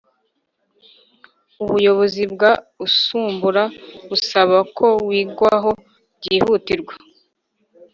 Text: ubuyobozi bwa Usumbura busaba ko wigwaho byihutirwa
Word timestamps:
ubuyobozi 1.63 2.23
bwa 2.33 2.51
Usumbura 2.85 3.63
busaba 4.09 4.57
ko 4.77 4.85
wigwaho 5.07 5.71
byihutirwa 6.17 6.93